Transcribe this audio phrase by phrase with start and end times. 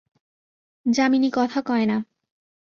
[0.85, 1.97] যামিনী কথা কয় না।